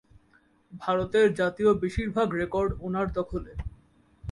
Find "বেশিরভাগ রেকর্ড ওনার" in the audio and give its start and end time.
1.83-3.07